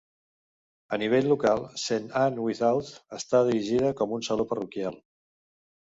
[0.97, 5.03] A nivell local, Saint Ann Without està dirigida com un saló parroquial.